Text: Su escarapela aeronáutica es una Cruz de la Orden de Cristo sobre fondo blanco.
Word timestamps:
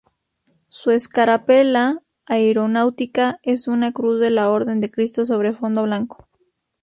Su 0.69 0.89
escarapela 0.89 2.01
aeronáutica 2.25 3.39
es 3.43 3.67
una 3.67 3.91
Cruz 3.91 4.19
de 4.19 4.31
la 4.31 4.49
Orden 4.49 4.79
de 4.81 4.89
Cristo 4.89 5.27
sobre 5.27 5.53
fondo 5.53 5.83
blanco. 5.83 6.27